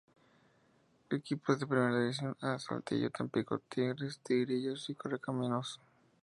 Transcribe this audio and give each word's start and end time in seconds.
Equipos 1.11 1.59
de 1.59 1.67
Primera 1.67 1.99
División 1.99 2.35
'A': 2.41 2.57
Saltillo, 2.57 3.11
Tampico, 3.11 3.59
Tigres, 3.69 4.19
Tigrillos 4.23 4.89
y 4.89 4.95
Correcaminos. 4.95 5.79